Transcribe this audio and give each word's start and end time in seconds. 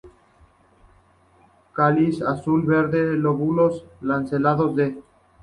Cáliz 1.73 2.21
azul-verde; 2.23 3.03
lóbulos 3.17 3.85
lanceolados, 4.01 4.75
de. 4.75 4.97